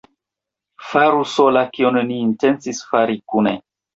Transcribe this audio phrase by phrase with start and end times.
[0.93, 3.57] Faru sola, kion ni intencis fari kune!